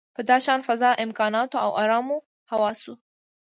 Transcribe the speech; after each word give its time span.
په 0.15 0.21
داشان 0.31 0.59
فضا، 0.67 0.89
امکاناتو 1.05 1.57
او 1.65 1.71
ارامو 1.83 2.17
حواسو. 2.51 2.93